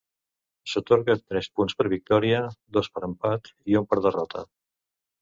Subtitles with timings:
[0.71, 2.41] S'atorguen tres punts per victòria,
[2.79, 4.47] dos per empat i un per derrota.